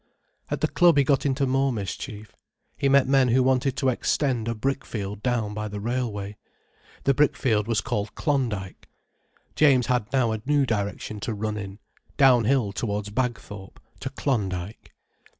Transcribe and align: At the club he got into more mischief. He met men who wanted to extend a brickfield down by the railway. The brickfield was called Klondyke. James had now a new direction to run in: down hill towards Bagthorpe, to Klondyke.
At 0.49 0.61
the 0.61 0.67
club 0.67 0.97
he 0.97 1.03
got 1.03 1.27
into 1.27 1.45
more 1.45 1.71
mischief. 1.71 2.35
He 2.75 2.89
met 2.89 3.07
men 3.07 3.27
who 3.27 3.43
wanted 3.43 3.77
to 3.77 3.89
extend 3.89 4.47
a 4.47 4.55
brickfield 4.55 5.21
down 5.21 5.53
by 5.53 5.67
the 5.67 5.79
railway. 5.79 6.37
The 7.03 7.13
brickfield 7.13 7.67
was 7.67 7.81
called 7.81 8.15
Klondyke. 8.15 8.89
James 9.55 9.85
had 9.85 10.11
now 10.11 10.31
a 10.33 10.41
new 10.43 10.65
direction 10.65 11.19
to 11.19 11.35
run 11.35 11.55
in: 11.55 11.77
down 12.17 12.45
hill 12.45 12.71
towards 12.71 13.11
Bagthorpe, 13.11 13.79
to 13.99 14.09
Klondyke. 14.09 14.91